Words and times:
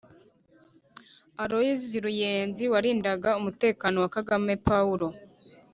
Aloys 1.43 1.81
Ruyenzi 2.03 2.63
warindaga 2.73 3.29
umutekano 3.39 3.95
wa 4.03 4.09
Kagame 4.15 4.53
Pawulo 4.67 5.07